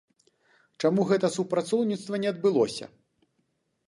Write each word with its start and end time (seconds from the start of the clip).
Чаму 0.85 1.01
гэта 1.11 1.29
супрацоўніцтва 1.35 2.19
не 2.23 2.31
адбылося? 2.33 2.85